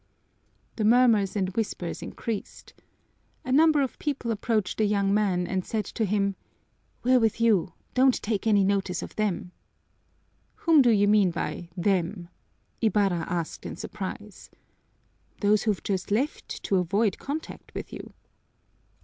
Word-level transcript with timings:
The 0.77 0.83
murmurs 0.83 1.35
and 1.35 1.49
whispers 1.49 2.01
increased. 2.01 2.73
A 3.45 3.51
number 3.51 3.83
of 3.83 3.99
people 3.99 4.31
approached 4.31 4.79
the 4.79 4.85
young 4.85 5.13
man 5.13 5.45
and 5.45 5.63
said 5.63 5.85
to 5.85 6.05
him, 6.05 6.35
"We're 7.03 7.19
with 7.19 7.39
you, 7.39 7.73
don't 7.93 8.19
take 8.23 8.47
any 8.47 8.63
notice 8.63 9.03
of 9.03 9.15
them." 9.15 9.51
"Whom 10.55 10.81
do 10.81 10.89
you 10.89 11.07
mean 11.07 11.29
by 11.29 11.69
them?" 11.77 12.29
Ibarra 12.81 13.27
asked 13.29 13.63
in 13.63 13.75
surprise. 13.75 14.49
"Those 15.41 15.61
who've 15.61 15.83
just 15.83 16.09
left 16.09 16.63
to 16.63 16.77
avoid 16.77 17.19
contact 17.19 17.71
with 17.75 17.93
you." 17.93 18.11